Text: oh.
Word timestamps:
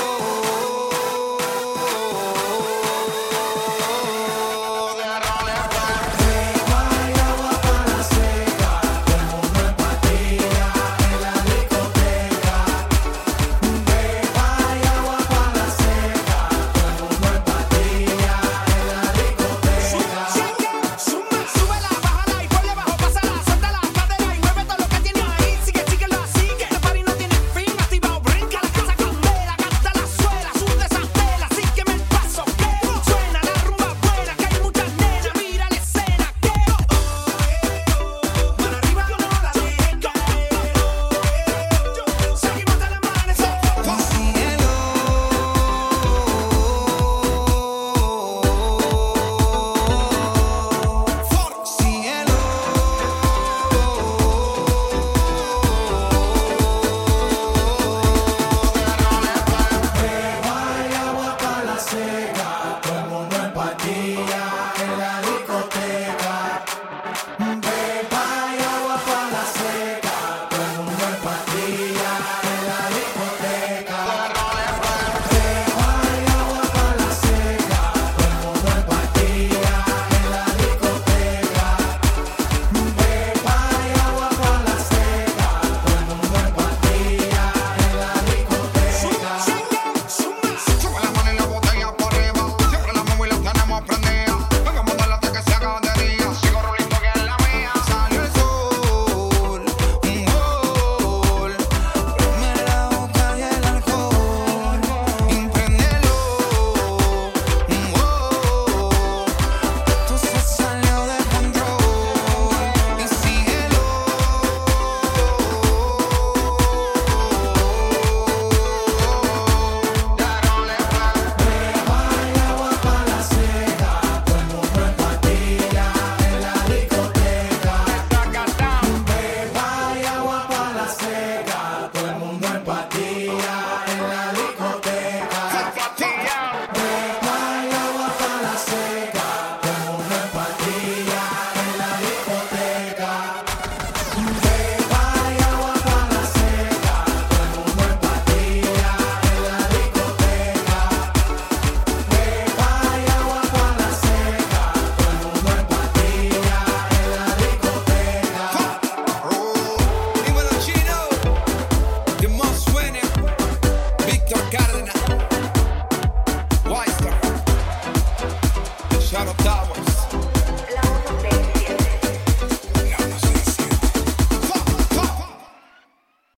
oh. 0.00 0.27